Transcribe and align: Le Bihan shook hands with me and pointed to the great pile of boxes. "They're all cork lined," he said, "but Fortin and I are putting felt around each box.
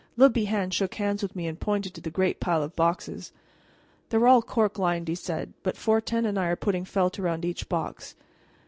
Le 0.17 0.31
Bihan 0.31 0.71
shook 0.73 0.95
hands 0.95 1.21
with 1.21 1.35
me 1.35 1.45
and 1.45 1.59
pointed 1.59 1.93
to 1.93 2.01
the 2.01 2.09
great 2.09 2.39
pile 2.39 2.63
of 2.63 2.75
boxes. 2.75 3.31
"They're 4.09 4.27
all 4.27 4.41
cork 4.41 4.79
lined," 4.79 5.07
he 5.07 5.13
said, 5.13 5.53
"but 5.61 5.77
Fortin 5.77 6.25
and 6.25 6.39
I 6.39 6.47
are 6.47 6.55
putting 6.55 6.85
felt 6.85 7.19
around 7.19 7.45
each 7.45 7.69
box. 7.69 8.15